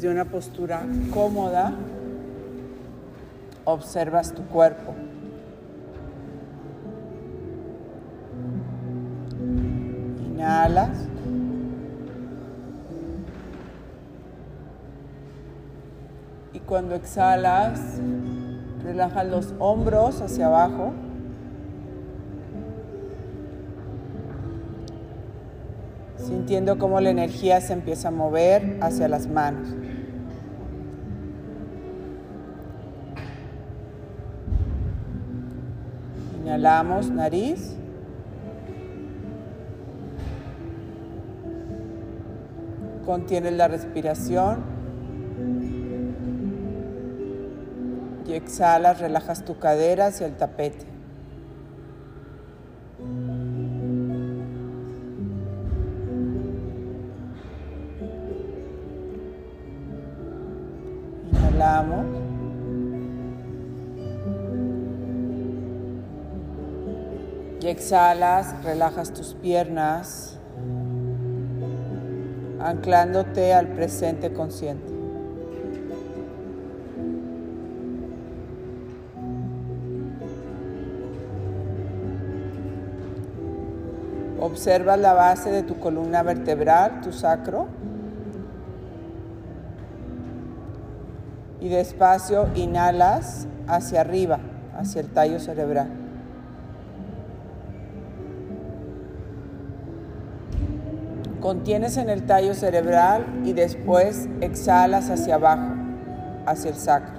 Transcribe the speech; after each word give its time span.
Desde 0.00 0.14
una 0.14 0.24
postura 0.24 0.80
cómoda, 1.12 1.74
observas 3.66 4.32
tu 4.32 4.42
cuerpo. 4.46 4.94
Inhalas. 10.24 11.06
Y 16.54 16.60
cuando 16.60 16.94
exhalas, 16.94 18.00
relajas 18.82 19.26
los 19.26 19.54
hombros 19.58 20.22
hacia 20.22 20.46
abajo. 20.46 20.94
sintiendo 26.16 26.78
cómo 26.78 27.00
la 27.00 27.10
energía 27.10 27.60
se 27.60 27.72
empieza 27.72 28.08
a 28.08 28.10
mover 28.12 28.78
hacia 28.80 29.08
las 29.08 29.26
manos. 29.26 29.68
Inhalamos 36.60 37.10
nariz. 37.10 37.74
Contienes 43.06 43.54
la 43.54 43.66
respiración. 43.66 44.58
Y 48.26 48.34
exhalas, 48.34 49.00
relajas 49.00 49.42
tu 49.42 49.58
cadera 49.58 50.08
hacia 50.08 50.26
el 50.26 50.36
tapete. 50.36 50.84
Inhalamos. 61.32 62.29
Exhalas, 67.70 68.54
relajas 68.64 69.12
tus 69.12 69.34
piernas, 69.34 70.38
anclándote 72.60 73.54
al 73.54 73.68
presente 73.68 74.32
consciente. 74.32 74.90
Observa 84.40 84.96
la 84.96 85.12
base 85.12 85.50
de 85.50 85.62
tu 85.62 85.78
columna 85.78 86.22
vertebral, 86.22 87.02
tu 87.02 87.12
sacro. 87.12 87.68
Y 91.60 91.68
despacio 91.68 92.48
inhalas 92.54 93.46
hacia 93.68 94.00
arriba, 94.00 94.40
hacia 94.74 95.02
el 95.02 95.08
tallo 95.08 95.38
cerebral. 95.40 95.99
Contienes 101.40 101.96
en 101.96 102.10
el 102.10 102.26
tallo 102.26 102.52
cerebral 102.52 103.24
y 103.44 103.54
después 103.54 104.28
exhalas 104.42 105.08
hacia 105.08 105.36
abajo, 105.36 105.74
hacia 106.44 106.70
el 106.70 106.76
sacro. 106.76 107.18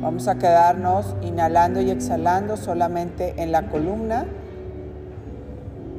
Vamos 0.00 0.26
a 0.26 0.38
quedarnos 0.38 1.14
inhalando 1.22 1.80
y 1.80 1.90
exhalando 1.90 2.56
solamente 2.56 3.34
en 3.40 3.52
la 3.52 3.68
columna. 3.68 4.26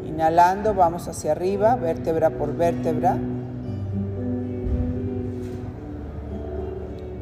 Inhalando, 0.05 0.73
vamos 0.73 1.07
hacia 1.07 1.31
arriba, 1.31 1.77
vértebra 1.77 2.31
por 2.31 2.57
vértebra. 2.57 3.17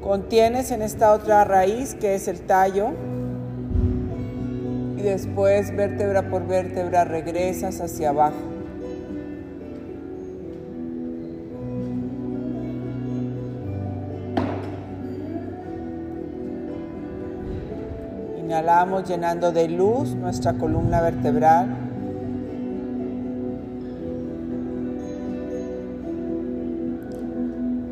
Contienes 0.02 0.72
en 0.72 0.82
esta 0.82 1.14
otra 1.14 1.44
raíz 1.44 1.94
que 1.94 2.16
es 2.16 2.28
el 2.28 2.42
tallo 2.42 2.94
y 4.98 5.02
después 5.04 5.76
vértebra 5.76 6.24
por 6.24 6.48
vértebra 6.48 7.06
regresas 7.06 7.80
hacia 7.82 8.10
abajo. 8.10 8.36
Inhalamos 18.40 19.08
llenando 19.08 19.52
de 19.52 19.68
luz 19.68 20.16
nuestra 20.16 20.54
columna 20.54 21.00
vertebral. 21.02 21.68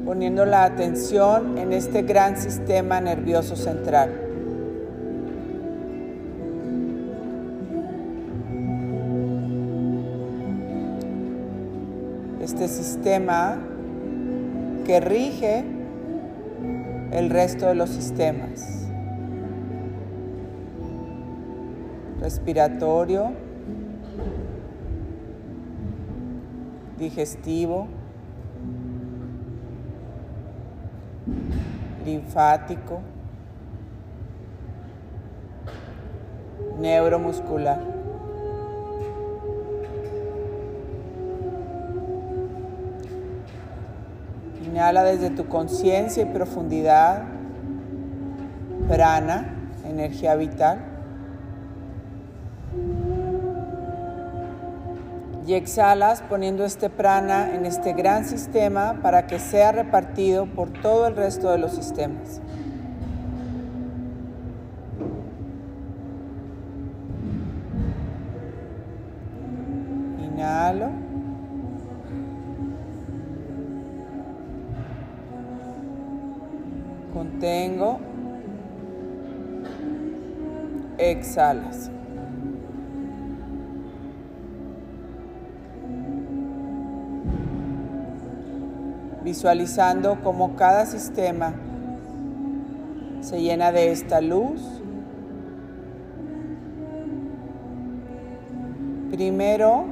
Poniendo 0.05 0.45
la 0.45 0.63
atención 0.63 1.57
en 1.57 1.71
este 1.71 2.01
gran 2.01 2.37
sistema 2.37 2.99
nervioso 2.99 3.55
central. 3.55 4.24
Este 12.41 12.67
sistema 12.67 13.57
que 14.85 14.99
rige 14.99 15.63
el 17.11 17.29
resto 17.29 17.67
de 17.67 17.75
los 17.75 17.89
sistemas. 17.89 18.85
respiratorio, 22.25 23.33
digestivo, 26.97 27.87
linfático, 32.03 33.01
neuromuscular. 36.79 37.94
Inhala 44.65 45.03
desde 45.03 45.29
tu 45.29 45.47
conciencia 45.47 46.23
y 46.23 46.25
profundidad, 46.25 47.23
prana, 48.87 49.69
energía 49.85 50.35
vital. 50.35 50.95
y 55.47 55.53
exhalas 55.53 56.23
poniendo 56.23 56.65
este 56.65 56.89
prana 56.89 57.53
en 57.53 57.65
este 57.65 57.93
gran 57.93 58.25
sistema 58.25 58.99
para 59.01 59.27
que 59.27 59.39
sea 59.39 59.71
repartido 59.71 60.47
por 60.47 60.69
todo 60.69 61.07
el 61.07 61.15
resto 61.15 61.51
de 61.51 61.59
los 61.59 61.71
sistemas. 61.71 62.41
Inhalo. 70.23 71.04
Contengo. 77.15 77.99
Exhalas. 80.97 81.89
visualizando 89.25 90.19
cómo 90.23 90.55
cada 90.55 90.85
sistema 90.85 91.51
se 93.21 93.41
llena 93.41 93.71
de 93.71 93.91
esta 93.91 94.21
luz. 94.21 94.61
Primero, 99.09 99.85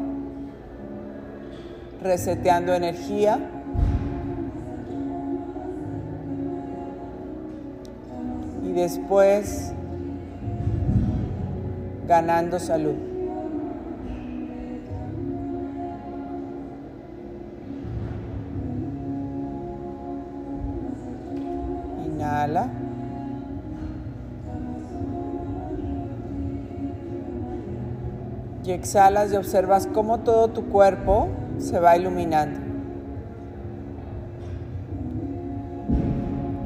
reseteando 1.99 2.75
energía. 2.75 3.39
Y 8.73 8.75
después, 8.75 9.71
ganando 12.07 12.57
salud. 12.57 12.95
Inhala. 22.03 22.67
Y 28.65 28.71
exhalas 28.71 29.31
y 29.31 29.35
observas 29.35 29.85
cómo 29.85 30.21
todo 30.21 30.47
tu 30.47 30.65
cuerpo 30.69 31.27
se 31.59 31.79
va 31.79 31.95
iluminando. 31.95 32.59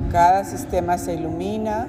Cada 0.10 0.46
sistema 0.46 0.98
se 0.98 1.16
ilumina. 1.16 1.88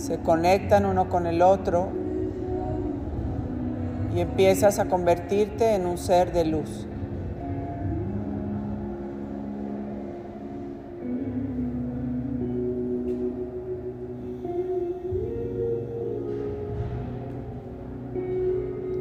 Se 0.00 0.18
conectan 0.18 0.86
uno 0.86 1.10
con 1.10 1.26
el 1.26 1.42
otro. 1.42 1.88
y 4.12 4.18
empiezas 4.18 4.80
a 4.80 4.86
convertirte 4.86 5.76
en 5.76 5.86
un 5.86 5.96
ser 5.96 6.32
de 6.32 6.44
luz. 6.44 6.88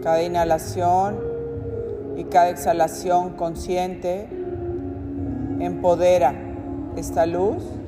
Cada 0.04 0.22
inhalación 0.22 1.18
y 2.18 2.26
cada 2.26 2.50
exhalación 2.50 3.32
consciente 3.32 4.30
empodera 5.60 6.36
esta 6.96 7.26
luz 7.26 7.79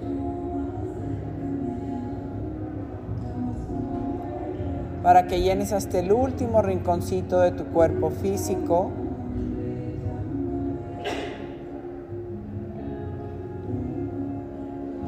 para 5.04 5.26
que 5.28 5.42
llenes 5.42 5.74
hasta 5.74 6.00
el 6.00 6.12
último 6.12 6.62
rinconcito 6.62 7.40
de 7.40 7.52
tu 7.52 7.66
cuerpo 7.66 8.10
físico. 8.12 8.92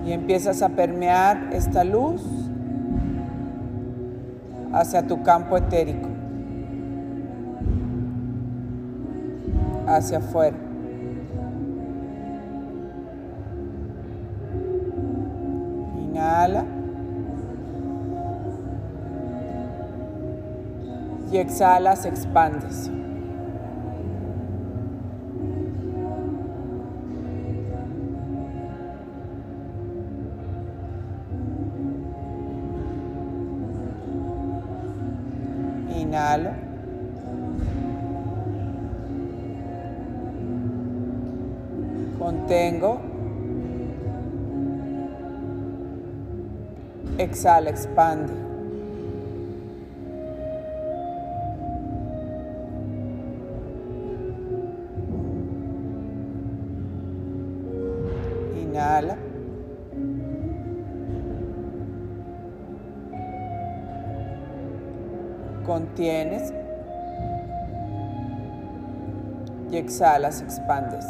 Y 0.06 0.12
empiezas 0.12 0.62
a 0.62 0.70
permear 0.70 1.50
esta 1.54 1.84
luz 1.84 2.22
hacia 4.74 5.08
tu 5.08 5.22
campo 5.22 5.56
etérico, 5.56 6.10
hacia 9.88 10.18
afuera. 10.18 10.58
Inhala. 16.02 16.83
Y 21.34 21.38
exhalas, 21.40 22.06
expandes. 22.06 22.92
Inhalo. 35.98 36.52
Contengo. 42.20 43.02
Exhala, 47.18 47.72
expande. 47.72 48.43
Inhala. 58.74 59.18
Contienes. 65.64 66.52
Y 69.70 69.78
exhalas, 69.78 70.42
expandes. 70.42 71.06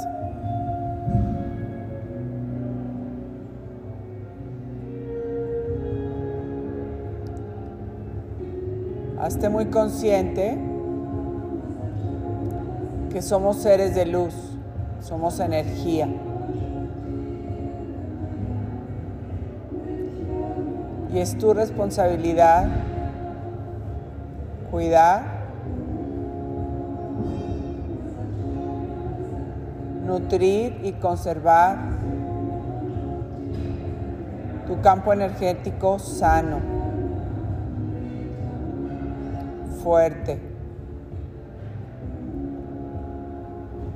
Hazte 9.20 9.48
muy 9.48 9.68
consciente 9.68 10.58
que 13.10 13.22
somos 13.22 13.58
seres 13.58 13.96
de 13.96 14.06
luz, 14.06 14.34
somos 15.00 15.40
energía. 15.40 16.10
Y 21.14 21.20
es 21.20 21.38
tu 21.38 21.54
responsabilidad 21.54 22.68
cuidar, 24.72 25.22
nutrir 30.08 30.80
y 30.84 30.94
conservar 30.94 31.78
tu 34.66 34.82
campo 34.82 35.14
energético 35.14 36.00
sano, 36.00 36.58
fuerte, 39.84 40.40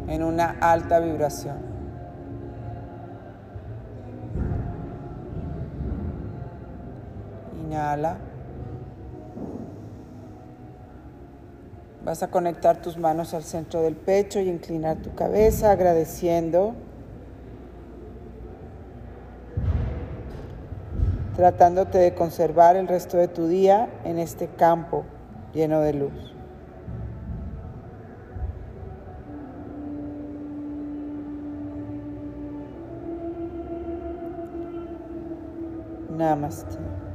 en 0.08 0.24
una 0.24 0.58
alta 0.62 1.00
vibración. 1.00 1.77
Inhala. 7.68 8.18
Vas 12.06 12.24
a 12.24 12.30
conectar 12.30 12.81
tus 12.81 12.98
manos 12.98 13.34
al 13.34 13.44
centro 13.44 13.81
del 13.81 13.98
pecho 13.98 14.40
y 14.40 14.48
inclinar 14.48 14.98
tu 14.98 15.14
cabeza 15.14 15.72
agradeciendo. 15.72 16.74
Tratándote 21.36 21.98
de 21.98 22.16
conservar 22.16 22.78
el 22.78 22.88
resto 22.88 23.18
de 23.18 23.28
tu 23.28 23.48
día 23.48 23.90
en 24.06 24.18
este 24.18 24.48
campo 24.48 25.04
lleno 25.54 25.81
de 25.81 25.94
luz. 25.94 26.34
Namaste. 36.10 37.06